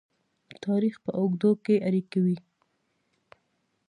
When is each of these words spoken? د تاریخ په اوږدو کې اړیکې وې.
د 0.49 0.51
تاریخ 0.65 0.95
په 1.05 1.11
اوږدو 1.19 1.51
کې 1.63 1.75
اړیکې 1.87 2.19
وې. 2.25 2.37